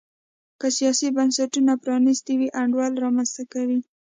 [0.59, 3.79] که سیاسي بنسټونه پرانیستي وي انډول رامنځته کوي.